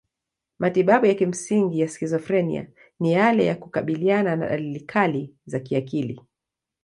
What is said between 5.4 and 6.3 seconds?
za kiakili.